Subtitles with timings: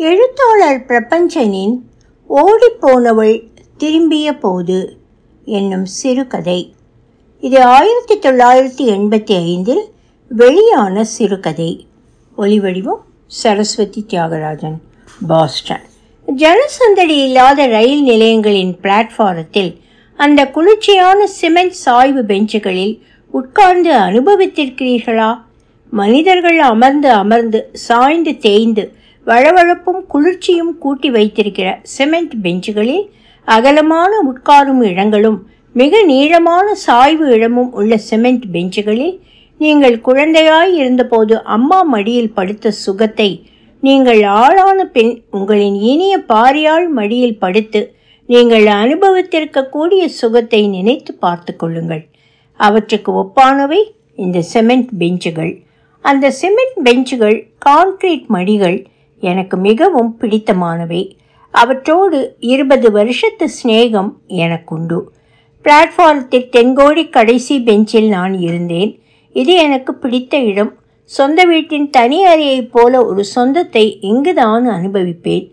[0.00, 1.76] எழுத்தாளர் பிரபஞ்சனின்
[2.28, 3.42] ஓடிப்போனவள்
[3.76, 4.96] திரும்பிய போது
[5.44, 6.74] என்னும் சிறுகதை.
[7.40, 9.84] இது ஆயிரத்தி தொள்ளாயிரத்தி எண்பத்தி ஐந்தில்
[10.28, 11.86] வெளியான சிறுகதை.
[12.38, 14.78] ஒலிவடிவம் சரஸ்வதி தியாகராஜன்
[15.26, 15.82] பாஸ்டன்.
[16.36, 19.76] ஜனசந்தடி இல்லாத ரயில் நிலையங்களின் பிளாட்ஃபாரத்தில்
[20.16, 25.40] அந்த குளிர்ச்சியான சிமெண்ட் சாய்வு பெஞ்சுகளில் உட்கார்ந்து அனுபவித்திருக்கிறீர்களா?
[25.90, 28.96] மனிதர்கள் அமர்ந்து அமர்ந்து சாய்ந்து தேய்ந்து
[29.28, 33.04] வழவழப்பும் குளிர்ச்சியும் கூட்டி வைத்திருக்கிற சிமெண்ட் பெஞ்சுகளில்
[33.48, 35.38] அகலமான உட்காரும் இடங்களும்
[35.74, 39.16] மிக நீளமான சாய்வு இடமும் உள்ள சிமெண்ட் பெஞ்சுகளில்
[39.60, 43.30] நீங்கள் குழந்தையாய் இருந்தபோது அம்மா மடியில் படுத்த சுகத்தை
[43.82, 47.80] நீங்கள் ஆளான பின் உங்களின் இனிய பாரியாள் மடியில் படுத்து
[48.28, 52.02] நீங்கள் அனுபவித்திருக்கக்கூடிய சுகத்தை நினைத்து பார்த்து கொள்ளுங்கள்.
[52.60, 53.80] அவற்றுக்கு ஒப்பானவை
[54.16, 55.52] இந்த சிமெண்ட் பெஞ்சுகள்.
[56.04, 58.78] அந்த சிமெண்ட் பெஞ்சுகள் கான்கிரீட் மடிகள்
[59.20, 61.12] எனக்கு மிகவும் பிடித்தமானவை.
[61.50, 65.00] அவற்றோடு இருபது வருஷத்து சிநேகம் எனக்குண்டு.
[65.64, 69.02] பிளாட்ஃபாரத்தில் தென்கோடி கடைசி பெஞ்சில் நான் இருந்தேன்.
[69.32, 70.74] இது எனக்கு பிடித்த இடம்.
[71.04, 75.52] சொந்த வீட்டின் தனி அறையைப் போல ஒரு சொந்தத்தை இங்குதான் அனுபவிப்பேன்.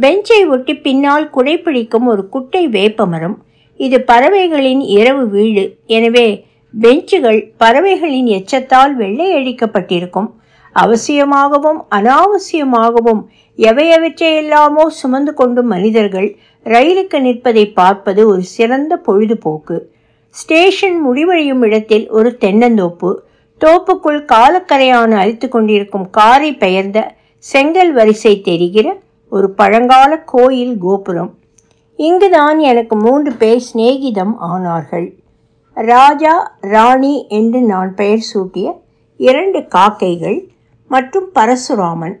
[0.00, 3.44] பெஞ்சை ஒட்டி பின்னால் குடைப்பிடிக்கும் ஒரு குட்டை வேப்பமரம்.
[3.76, 5.76] இது பறவைகளின் இரவு வீடு.
[5.86, 6.46] எனவே
[6.80, 10.30] பெஞ்சுகள் பறவைகளின் எச்சத்தால் வெள்ளையடிக்கப்பட்டிருக்கும்.
[10.82, 13.22] அவசியமாகவும் அனாவசியமாகவும்
[13.58, 16.28] எவையவற்றையெல்லாமோ சுமந்து கொண்டும் மனிதர்கள்
[16.66, 19.76] ரயிலுக்கு நிற்பதை பார்ப்பது ஒரு சிறந்த பொழுதுபோக்கு.
[20.34, 23.10] ஸ்டேஷன் முடிவடையும் இடத்தில் ஒரு தென்னந்தோப்பு
[23.60, 26.98] தோப்புக்குள் காலக்கரையான அரித்து கொண்டிருக்கும் காரை பெயர்ந்த
[27.44, 28.86] செங்கல் வரிசை தெரிகிற
[29.32, 31.30] ஒரு பழங்கால கோயில் கோபுரம்.
[31.98, 35.06] இங்குதான் எனக்கு மூன்று பேர் சிநேகிதம் ஆனார்கள்.
[35.76, 36.34] ராஜா
[36.72, 38.66] ராணி என்று நான் பெயர் சூட்டிய
[39.20, 40.38] இரண்டு காக்கைகள்
[40.88, 42.16] மற்றும் பரசுராமன்.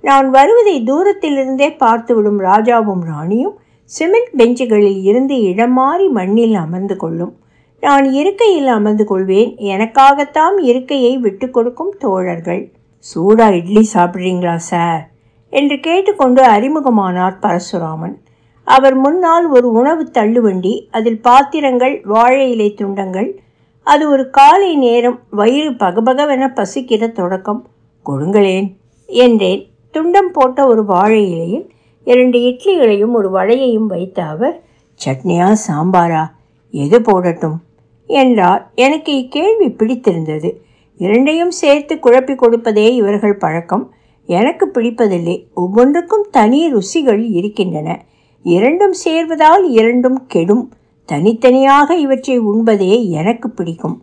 [0.00, 7.36] நான் வருவதை தூரத்திலிருந்தே பார்த்துவிடும் ராஜாவும் ராணியும் சிமெண்ட் பெஞ்சுகளில் இருந்து இடம் மாறி மண்ணில் அமர்ந்து கொள்ளும்.
[7.80, 9.56] நான் இருக்கையில் அமர்ந்து கொள்வேன்.
[9.56, 12.72] எனக்காகத்தான் இருக்கையை விட்டு கொடுக்கும் தோழர்கள்.
[13.14, 15.10] சூடா இட்லி சாப்பிட்றீங்களா சார்?
[15.50, 18.16] என்று கேட்டுக்கொண்டு அறிமுகமானார் பரசுராமன்.
[18.64, 23.40] அவர் முன்னால் ஒரு உணவு தள்ளுவண்டி அதில் பாத்திரங்கள் வாழை இலை துண்டங்கள்
[23.82, 27.66] அது ஒரு காலை நேரம் வயிறு பகபகவென பசிக்கிற தொடக்கம்.
[28.06, 29.62] கொடுங்களேன் என்றேன்.
[29.92, 31.70] துண்டம் போட்ட ஒரு வாழை இலையில்
[32.04, 34.62] இரண்டு இட்லிகளையும் ஒரு வடையையும் வைத்த அவர்
[35.04, 36.24] சட்னியா சாம்பாரா?
[36.70, 37.58] எது போடட்டும்?
[38.06, 38.70] என்றார்.
[38.74, 40.50] எனக்கு இக்கேள்வி பிடித்திருந்தது.
[40.98, 43.90] இரண்டையும் சேர்த்து குழப்பி கொடுப்பதே இவர்கள் பழக்கம்.
[44.26, 45.44] எனக்கு பிடிப்பதில்லை.
[45.54, 48.04] ஒவ்வொன்றுக்கும் தனி ருசிகள் இருக்கின்றன.
[48.42, 50.72] இரண்டும் சேர்வதால் இரண்டும் கெடும்.
[51.04, 54.02] தனித்தனியாக இவற்றை உண்பதே எனக்கு பிடிக்கும்.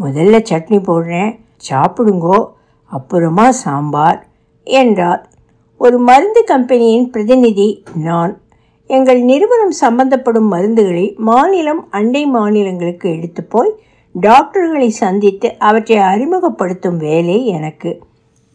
[0.00, 1.32] முதல்ல சட்னி போடுறேன்.
[1.70, 2.38] சாப்பிடுங்கோ.
[2.94, 4.20] அப்புறமா சாம்பார்
[4.64, 5.22] என்றார்.
[5.78, 7.68] ஒரு மருந்து கம்பெனியின் பிரதிநிதி
[8.04, 8.34] நான்.
[8.90, 13.72] எங்கள் நிறுவனம் சம்பந்தப்படும் மருந்துகளை மாநிலம் அண்டை மாநிலங்களுக்கு எடுத்து போய்
[14.20, 17.92] டாக்டர்களை சந்தித்து அவற்றை அறிமுகப்படுத்தும் வேலை எனக்கு.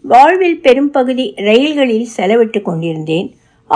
[0.01, 3.29] வாழ்வில் பெரும்பகுதி ரயில்களில் செலவிட்டு கொண்டிருந்தேன்.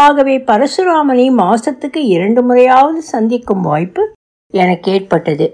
[0.03, 4.03] ஆகவே பரசுராமனை மாசத்துக்கு இரண்டு முறையாவது சந்திக்கும் வாய்ப்பு
[4.53, 5.47] எனக்கு ஏற்பட்டது.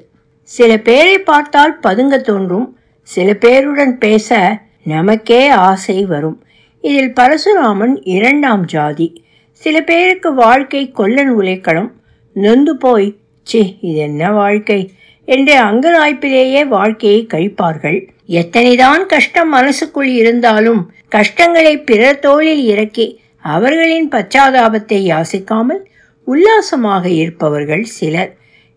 [0.50, 2.68] சில பேரை பார்த்தால் பதுங்க தோன்றும்.
[3.08, 4.58] சில பேருடன் பேச
[4.89, 6.38] நமக்கே ஆசை வரும்.
[6.83, 9.07] இதில் பரசுராமன் இரண்டாம் ஜாதி.
[9.51, 11.91] சில பேருக்கு வாழ்க்கை கொல்லன் உலைக்களம்
[12.35, 13.09] நொந்து போய்
[13.44, 14.81] சி இது என்ன வாழ்க்கை?
[15.28, 17.99] என்று அங்கலாய்ப்பிலேயே வாழ்க்கையை கழிப்பார்கள்.
[18.29, 23.07] எத்தனைதான் கஷ்டம் மனசுக்குள் இருந்தாலும் கஷ்டங்களை பிறர் தோளில் இறக்கி
[23.44, 25.81] அவர்களின் பச்சாதாபத்தை யாசிக்காமல்
[26.28, 28.31] உல்லாசமாக இருப்பவர்கள் சிலர்.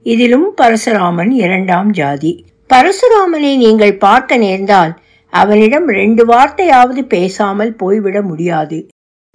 [0.07, 2.33] இதிலும் பரசுராமன் இரண்டாம் ஜாதி.
[2.71, 4.93] பரசுராமனை நீங்கள் பார்க்க நேர்ந்தால்
[5.33, 8.89] அவரிடம் ரெண்டு வார்த்தையாவது பேசாமல் போய்விட முடியாது.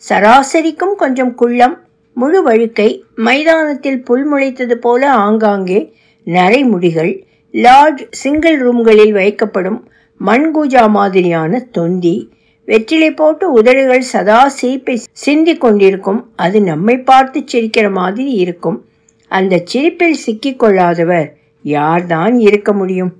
[0.09, 1.85] சராசரிக்கும் கொஞ்சம் குள்ளம்.
[2.13, 5.93] முழு வழுக்கை மைதானத்தில் புல் முளைத்தது போல ஆங்காங்கே
[6.25, 9.79] நரைமுடிகள் லார்ஜ் சிங்கிள் ரூம்களில் வைக்கப்படும்
[10.25, 12.29] மண்கூஜா மாதிரியான தொந்தி.
[12.65, 16.31] வெற்றிலை போட்டு உதடுகள் சதா சிரிப்பை சிந்தி கொண்டிருக்கும்.
[16.35, 18.85] அது நம்மை பார்த்து சிரிக்கிற மாதிரி இருக்கும்.
[19.27, 21.27] அந்த சிரிப்பில் சிக்கிக்கொள்ளாதவர்
[21.63, 23.13] யார்தான் இருக்க முடியும்?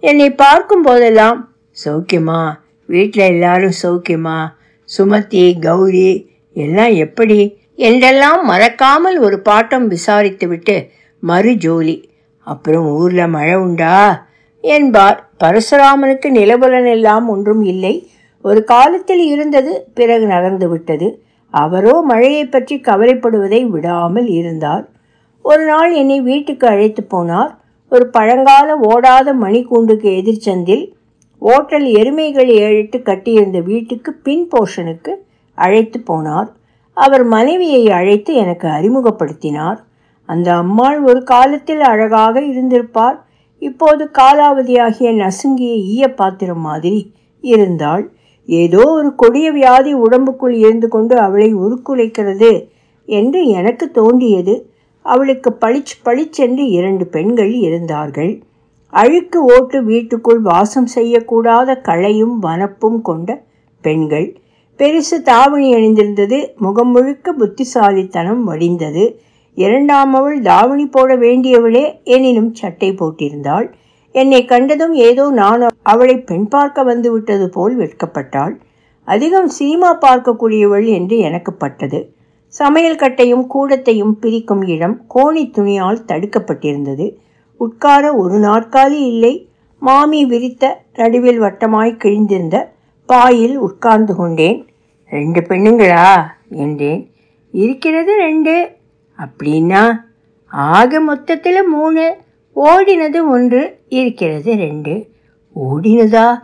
[0.00, 1.38] என்னை பார்க்கும் போதெல்லாம்
[1.84, 2.52] சௌக்கியமா?
[2.86, 4.46] வீட்டில் எல்லாரும் சௌக்கியமா?
[4.98, 7.58] சுமதி கௌரி எல்லாம் எப்படி?
[7.74, 10.86] என்றெல்லாம் மறக்காமல் ஒரு பாட்டம் விசாரித்துவிட்டு
[11.20, 12.10] மறு ஜோலி.
[12.42, 14.26] அப்புறம் ஊரில் மழை உண்டா?
[14.60, 15.30] என்பார்.
[15.44, 18.10] பரசுராமனுக்கு நிலபலன் எல்லாம் ஒன்றும் இல்லை.
[18.42, 21.22] ஒரு காலத்தில் இருந்தது பிறகு நகர்ந்து விட்டது.
[21.50, 24.88] அவரோ மழையை பற்றி கவலைப்படுவதை விடாமல் இருந்தார்.
[25.42, 27.50] ஒரு நாள் என்னை வீட்டுக்கு அழைத்து போனார்.
[27.90, 30.84] ஒரு பழங்கால ஓடாத மணிக்கூண்டுக்கு எதிர்ச்சந்தில்
[31.40, 35.12] ஓட்டல் எருமைகள் ஏழிட்டு கட்டியிருந்த வீட்டுக்கு பின் போர்ஷனுக்கு
[35.54, 36.48] அழைத்து போனார்.
[36.92, 39.78] அவர் மனைவியை அழைத்து எனக்கு அறிமுகப்படுத்தினார்.
[40.24, 43.24] அந்த அம்மாள் ஒரு காலத்தில் அழகாக இருந்திருப்பார்.
[43.58, 48.10] இப்போது காலாவதியாகிய நசுங்கிய ஈய பாத்திரம் மாதிரி இருந்தாள்.
[48.46, 52.68] ஏதோ ஒரு கொடிய வியாதி உடம்புக்குள் இருந்து கொண்டு அவளை உருக்குலைக்கிறது
[53.04, 54.70] என்று எனக்கு தோன்றியது.
[55.02, 58.32] அவளுக்கு பளிச் பளிச்சென்று இரண்டு பெண்கள் இருந்தார்கள்.
[58.92, 63.42] அழுக்கு ஓட்டு வீட்டுக்குள் வாசம் செய்யக்கூடாத களையும் வனப்பும் கொண்ட
[63.80, 64.28] பெண்கள்.
[64.80, 66.38] பெருசு தாவணி அணிந்திருந்தது.
[66.56, 69.04] முகம் முழுக்க புத்திசாலித்தனம் வடிந்தது.
[69.54, 73.66] இரண்டாம் அவள் தாவணி போட வேண்டியவளே எனினும் சட்டை போட்டிருந்தாள்.
[74.14, 78.54] என்னை கண்டதும் ஏதோ நான் அவளை பெண் பார்க்க வந்து விட்டது போல் வெட்கப்பட்டாள்.
[79.08, 82.00] அதிகம் சினிமா பார்க்கக்கூடியவள் என்று எனக்கு பட்டது.
[82.54, 87.06] சமையல் கட்டையும் கூடத்தையும் பிரிக்கும் இடம் கோணி துணியால் தடுக்கப்பட்டிருந்தது.
[87.60, 89.48] உட்கார ஒரு நாற்காலி இல்லை.
[89.78, 92.64] மாமி விரித்த நடுவில் வட்டமாய் கிழிந்திருந்த
[93.06, 94.66] பாயில் உட்கார்ந்து கொண்டேன்.
[95.10, 96.22] ரெண்டு பெண்ணுங்களா?
[96.50, 97.12] என்றேன்.
[97.52, 98.76] இருக்கிறது ரெண்டு.
[99.18, 99.96] அப்படின்னா?
[100.46, 102.16] ஆக மொத்தத்தில் மூணு.
[102.56, 103.80] ஓடினது ஒன்று.
[103.88, 105.10] இருக்கிறது ரெண்டு.
[105.54, 106.38] ஓடினதா?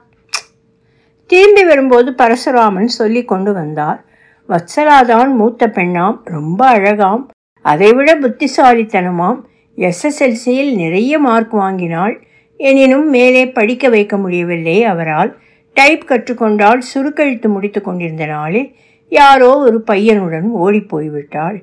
[1.27, 4.05] திரும்பி வரும்போது பரசுராமன் சொல்லி கொண்டு வந்தார்.
[4.49, 6.21] வத்சலாதான் மூத்த பெண்ணாம்.
[6.25, 7.31] ரொம்ப அழகாம்.
[7.63, 9.41] அதைவிட புத்திசாலித்தனமாம்.
[9.77, 12.15] எஸ்எஸ்எல்சியில் நிறைய மார்க் வாங்கினாள்
[12.61, 15.31] எனினும் மேலே படிக்க வைக்க முடியவில்லை அவரால்.
[15.77, 18.69] டைப் கற்றுக்கொண்டால் சுருக்கெழுத்து முடித்து கொண்டிருந்த நாளில்
[19.13, 21.59] யாரோ ஒரு பையனுடன் ஓடிப்போய்விட்டாள்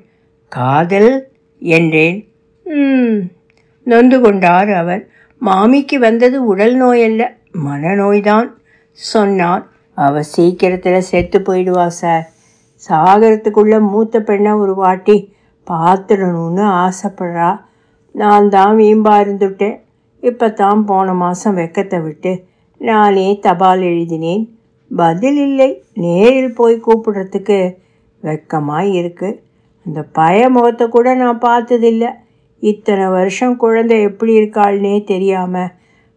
[0.48, 1.10] காதல்?
[1.58, 2.18] என்றேன்.
[3.86, 5.02] நொந்து கொண்டார் அவர்.
[5.42, 7.22] மாமிக்கு வந்தது உடல் நோயல்ல
[7.66, 8.48] மனநோய்தான்
[8.90, 9.64] சொன்னார்.
[9.96, 12.24] அவ சீக்கிரத்தில் செத்து போயிடுவா சார்.
[12.88, 15.16] சாகரத்துக்குள்ள மூத்த பெண்ணை ஒரு வாட்டி
[15.66, 17.50] பார்த்துடணும்னு ஆசைப்படுறா.
[18.14, 19.78] நான் தான் வீம்பா இருந்துட்டேன்
[20.22, 22.32] இப்போ தான் போன மாதம் வெக்கத்தை விட்டு
[22.80, 24.44] நானே தபால் எழுதினேன்.
[24.90, 25.70] பதில் இல்லை.
[26.04, 27.58] நேரில் போய் கூப்பிடுறதுக்கு
[28.22, 29.40] வெக்கமாக இருக்குது
[29.86, 32.10] அந்த பய முகத்தை கூட நான் பார்த்ததில்லை.
[32.62, 35.72] இத்தனை வருஷம் குழந்தை எப்படி இருக்காள்னே தெரியாமல்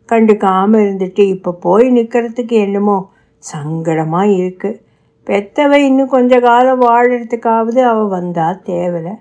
[0.10, 2.98] கண்டுக்காமல் இருந்துட்டு இப்போ போய் நிற்கிறதுக்கு என்னமோ
[3.44, 4.80] சங்கடமாக இருக்குது
[5.28, 9.16] பெத்தவ இன்னும் கொஞ்ச காலம் வாழறதுக்காவது அவள் வந்தால் தேவலை.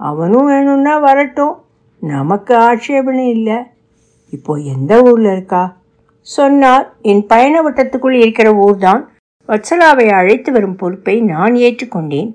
[0.00, 1.54] அவனும் வேணும்னா வரட்டும்.
[2.12, 3.58] நமக்கு ஆட்சேபனை இல்லை.
[4.32, 5.64] இப்போ எந்த ஊரில் இருக்கா?
[6.26, 9.02] சொன்னார் என் பயண வட்டத்துக்குள் இருக்கிற ஊர்தான்.
[9.48, 12.30] வத்சலாவை அழைத்து வரும் பொறுப்பை நான் ஏற்றுக்கொண்டேன்.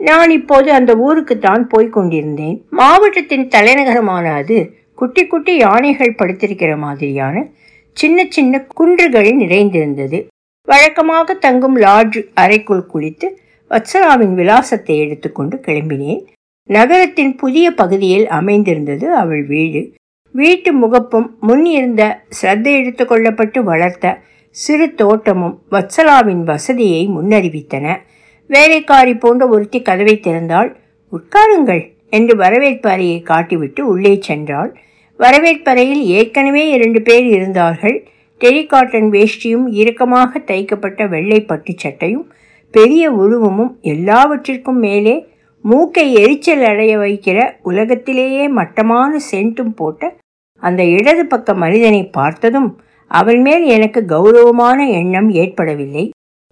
[0.00, 2.56] நான் இப்போது அந்த ஊருக்குத்தான் போய்க் கொண்டிருந்தேன்.
[2.70, 4.58] மாவட்டத்தின் தலைநகரமான அது
[4.94, 7.44] குட்டி குட்டி யானைகள் படுத்திருக்கிற மாதிரியான
[7.96, 10.18] சின்ன சின்ன குன்றுகள் நிறைந்திருந்தது.
[10.68, 13.28] வழக்கமாக தங்கும் லாட்ஜ் அறைக்குள் குளித்து
[13.70, 16.22] வத்சலாவின் விலாசத்தை எடுத்துக்கொண்டு கிளம்பினேன்.
[16.74, 19.92] நகரத்தின் புதிய பகுதியில் அமைந்திருந்தது அவள் வீடு.
[20.34, 27.96] வீட்டு முகப்பும் முன் இருந்த சிரத்தை எடுத்துக்கொள்ளப்பட்டு வளர்த்த சிறு தோட்டமும் வத்சலாவின் வசதியை முன்னறிவித்தன.
[28.46, 30.70] வேலைக்காரி போன்ற ஒருத்தி கதவை திறந்தாள்.
[31.12, 34.70] உட்காருங்கள் என்று வரவேற்பறையை காட்டிவிட்டு உள்ளே சென்றாள்.
[35.16, 38.08] வரவேற்பறையில் ஏற்கனவே இரண்டு பேர் இருந்தார்கள்.
[38.40, 42.26] டெரிகாட்டன் வேஷ்டியும் இறுக்கமாக தைக்கப்பட்ட வெள்ளை பட்டு சட்டையும்
[42.74, 45.16] பெரிய உருவமும் எல்லாவற்றிற்கும் மேலே
[45.64, 50.12] மூக்கை எரிச்சல் அடைய வைக்கிற உலகத்திலேயே மட்டமான சென்ட்டும் போட்ட
[50.62, 52.70] அந்த இடது பக்க மனிதனை பார்த்ததும்
[53.10, 56.04] அவன் மேல் எனக்கு கௌரவமான எண்ணம் ஏற்படவில்லை.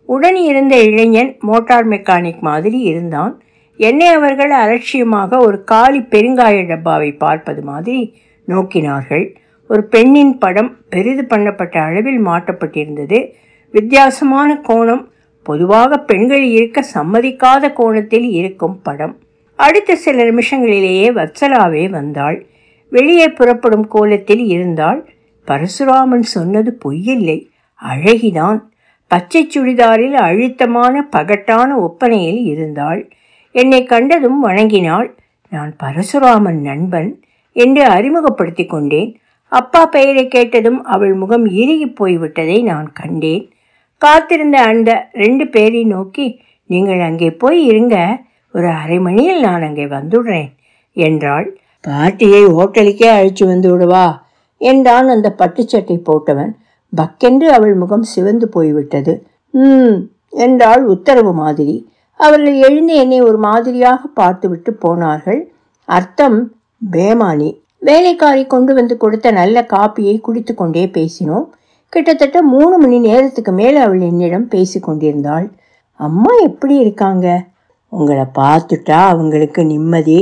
[0.09, 3.43] உடன் இருந்த இளைஞன் மோட்டார் மெக்கானிக் மாதிரி இருந்தான்.
[3.81, 8.01] என்னை அவர்கள் அலட்சியமாக ஒரு காலி பெருங்காய டப்பாவை பார்ப்பது மாதிரி
[8.49, 9.27] நோக்கினார்கள்.
[9.71, 13.19] ஒரு பெண்ணின் படம் பெரிது பண்ணப்பட்ட அளவில் மாட்டப்பட்டிருந்தது
[13.75, 15.05] வித்தியாசமான கோணம்
[15.49, 19.15] பொதுவாக பெண்கள் இருக்க சம்மதிக்காத கோணத்தில் இருக்கும் படம்.
[19.57, 22.39] அடுத்த சில நிமிஷங்களிலேயே வத்சலாவே வந்தாள்.
[22.91, 25.01] வெளியே புறப்படும் கோலத்தில் இருந்தாள்.
[25.47, 27.39] பரசுராமன் சொன்னது பொய்யில்லை.
[27.81, 28.61] அழகிதான்.
[29.07, 33.09] பச்சை சுடிதாரில் அழுத்தமான பகட்டான ஒப்பனையில் இருந்தாள்.
[33.55, 35.09] என்னை கண்டதும் வணங்கினாள்.
[35.51, 37.11] நான் பரசுராமன் நண்பன்
[37.53, 39.19] என்று அறிமுகப்படுத்தி கொண்டேன்.
[39.49, 43.47] அப்பா பெயரை கேட்டதும் அவள் முகம் இறுகி போய்விட்டதை நான் கண்டேன்.
[43.99, 46.27] காத்திருந்த அந்த ரெண்டு பேரை நோக்கி
[46.67, 47.97] நீங்கள் அங்கே போய் இருங்க.
[48.53, 50.49] ஒரு அரை மணியில் நான் அங்கே வந்துடுறேன்.
[50.97, 51.59] என்றாள்.
[51.81, 54.07] பாட்டியை ஹோட்டலுக்கே அழைச்சு வந்து விடுவா?
[54.61, 56.53] என்றான் அந்த பட்டுச்சட்டை போட்டவன்.
[56.93, 59.27] பக்கென்று அவள் முகம் சிவந்து போய்விட்டது.
[59.51, 59.97] ம்
[60.29, 61.91] என்றாள் உத்தரவு மாதிரி.
[62.21, 65.41] அவர்கள் எழுந்து என்னை ஒரு மாதிரியாக பார்த்துவிட்டு போனார்கள்.
[65.89, 66.53] அர்த்தம்
[66.93, 67.51] பேமானி.
[67.79, 71.47] வேலைக்காரி கொண்டு வந்து கொடுத்த நல்ல காப்பியை குடித்து கொண்டே பேசினோம்.
[71.93, 75.47] கிட்டத்தட்ட மூணு மணி நேரத்துக்கு மேலே அவள் என்னிடம் பேசி கொண்டிருந்தாள்.
[76.01, 77.27] அம்மா எப்படி இருக்காங்க?
[77.93, 80.19] உங்களை பார்த்துட்டா அவங்களுக்கு நிம்மதி.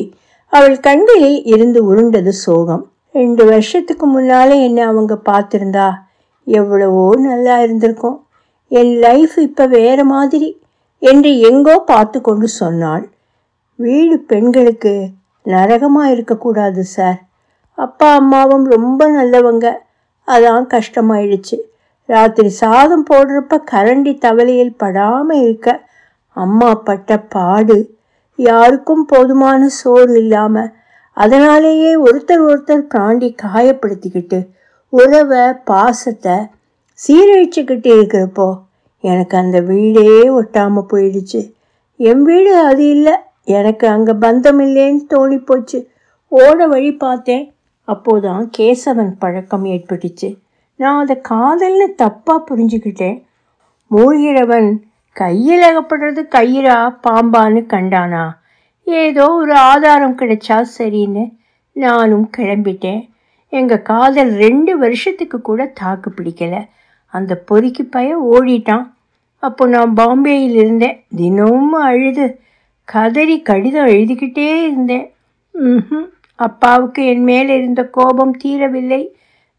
[0.52, 2.84] அவள் கண்களில் இருந்து உருண்டது சோகம்.
[3.12, 5.88] ரெண்டு வருஷத்துக்கு முன்னாலே என்ன அவங்க பார்த்துருந்தா
[6.46, 8.18] எவ்வளவோ நல்லா இருந்திருக்கும்.
[8.68, 10.48] என் லைஃப் இப்போ வேற மாதிரி
[10.98, 13.04] என்று எங்கோ பார்த்து கொண்டு சொன்னாள்.
[13.78, 14.92] வீடு பெண்களுக்கு
[15.46, 17.18] நரகமாக இருக்கக்கூடாது சார்
[17.74, 19.66] அப்பா அம்மாவும் ரொம்ப நல்லவங்க.
[20.28, 21.56] அதான் கஷ்டமாயிடுச்சு.
[22.08, 25.68] ராத்திரி சாதம் போடுறப்ப கரண்டி தவளையில் படாமல் இருக்க
[26.36, 27.78] அம்மா பட்ட பாடு
[28.38, 30.72] யாருக்கும் போதுமான சோறு இல்லாமல்
[31.16, 34.40] அதனாலேயே ஒருத்தர் ஒருத்தர் பிராண்டி காயப்படுத்திக்கிட்டு
[34.92, 36.36] உறவை பாசத்தை
[36.98, 38.48] சீரழிச்சுக்கிட்டு இருக்கிறப்போ
[39.04, 40.04] எனக்கு அந்த வீடே
[40.40, 41.40] ஒட்டாமல் போயிடுச்சு.
[42.00, 43.14] என் வீடு அது இல்லை
[43.56, 45.78] எனக்கு அங்கே பந்தம் இல்லைன்னு தோணி போச்சு
[46.32, 47.44] ஓட வழி பார்த்தேன்
[47.86, 50.38] அப்போதான் கேசவன் பழக்கம் ஏற்பட்டுச்சு.
[50.76, 53.24] நான் அதை காதல்னு தப்பாக புரிஞ்சுக்கிட்டேன்.
[53.90, 54.76] மூழ்கிறவன்
[55.12, 58.28] கையில் அகப்படுறது கயிறா பாம்பான்னு கண்டானா?
[58.84, 61.36] ஏதோ ஒரு ஆதாரம் கிடைச்சா சரின்னு
[61.72, 63.10] நானும் கிளம்பிட்டேன்.
[63.48, 66.68] எங்கள் காதல் ரெண்டு வருஷத்துக்கு கூட தாக்கு பிடிக்கலை.
[67.06, 68.92] அந்த பொறுக்கி பைய ஓடிட்டான்.
[69.38, 71.04] அப்போ நான் பாம்பேயில் இருந்தேன்.
[71.16, 72.40] தினமும் அழுது
[72.84, 75.14] கதறி கடிதம் எழுதிக்கிட்டே இருந்தேன்.
[75.54, 76.14] ம்ஹும்.
[76.36, 79.08] அப்பாவுக்கு என் மேல் இருந்த கோபம் தீரவில்லை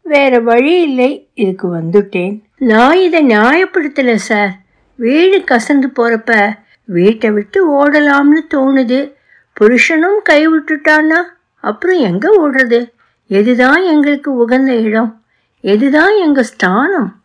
[0.02, 2.40] வேற வழி இல்லை இதுக்கு வந்துட்டேன்.
[2.58, 4.52] நான் இதை நியாயப்படுத்தலை சார்.
[4.94, 6.52] வீடு கசந்து போகிறப்ப
[6.84, 9.12] வீட்டை விட்டு ஓடலாம்னு தோணுது.
[9.52, 11.20] புருஷனும் கை விட்டுட்டான்னா
[11.54, 12.90] அப்புறம் எங்கே ஓடுறது?
[13.30, 15.22] எதுதான் எங்களுக்கு உகந்த இடம்?
[15.62, 17.22] எதுதான் எங்கள் ஸ்தானம்?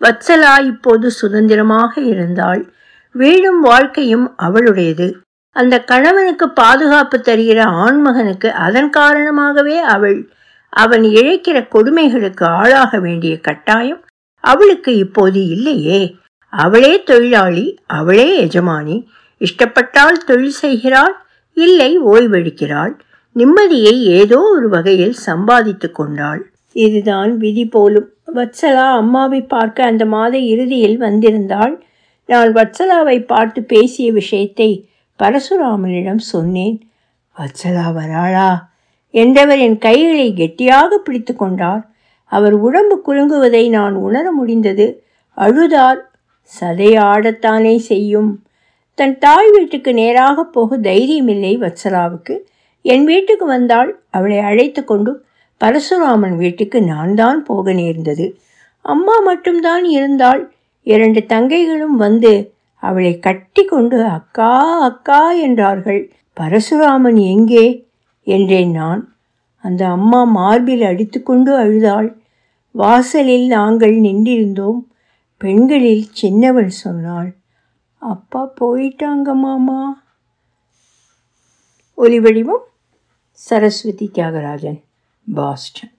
[0.00, 2.72] வத்சலா இப்போது சுதந்திரமாக இருந்தாள்.
[3.12, 5.08] வீடும் வாழ்க்கையும் அவளுடையது.
[5.56, 10.18] அந்த கணவனுக்கு பாதுகாப்பு தருகிற ஆண்மகனுக்கு அதன் காரணமாகவே அவள்
[10.72, 14.02] அவன் இழைக்கிற கொடுமைகளுக்கு ஆளாக வேண்டிய கட்டாயம்
[14.44, 16.00] அவளுக்கு இப்போது இல்லையே.
[16.52, 18.96] அவளே தொழிலாளி அவளே எஜமானி.
[19.40, 21.14] இஷ்டப்பட்டால் தொழில் செய்கிறாள்
[21.56, 22.94] இல்லை ஓய்வெடுக்கிறாள்.
[23.36, 26.42] நிம்மதியை ஏதோ ஒரு வகையில் சம்பாதித்து கொண்டாள்.
[26.76, 28.08] இதுதான் விதி போலும்.
[28.34, 31.74] வத்சலா அம்மாவை பார்க்க அந்த மாத இறுதியில் வந்திருந்தாள்.
[32.28, 34.70] நான் வத்சலாவை பார்த்து பேசிய விஷயத்தை
[35.22, 36.76] பரசுராமனிடம் சொன்னேன்
[37.36, 38.70] வச்சலா வராளா?
[39.10, 41.82] என்றவர் என் கைகளை கெட்டியாக பிடித்து கொண்டார்.
[42.24, 45.04] அவர் உடம்பு குலுங்குவதை நான் உணர முடிந்தது.
[45.36, 46.00] அழுதார்
[46.60, 48.44] சதையாடத்தானே செய்யும்.
[48.94, 52.34] தன் தாய் வீட்டுக்கு நேராக போக தைரியமில்லை வத்சலாவுக்கு.
[52.82, 55.24] என் வீட்டுக்கு வந்தால் அவளை அழைத்து கொண்டு
[55.60, 58.38] பரசுராமன் வீட்டுக்கு நான் தான் போக நேர்ந்தது.
[58.80, 60.52] அம்மா மட்டும்தான் இருந்தால்
[60.82, 66.00] இரண்டு தங்கைகளும் வந்து அவளை கட்டி கொண்டு அக்கா அக்கா என்றார்கள்.
[66.40, 67.64] பரசுராமன் எங்கே?
[68.26, 69.02] என்றேன் நான்.
[69.64, 72.08] அந்த அம்மா மார்பில் அடித்துக்கொண்டு அழுதாள்.
[72.74, 74.80] வாசலில் நாங்கள் நின்றிருந்தோம்.
[75.40, 77.30] பெண்களில் சின்னவள் சொன்னாள்.
[78.02, 79.80] அப்பா போயிட்டாங்க மாமா.
[81.98, 82.66] ஒலிவடிவம்
[83.32, 84.80] சரஸ்வதி தியாகராஜன்
[85.34, 85.94] பாஸ்டன்.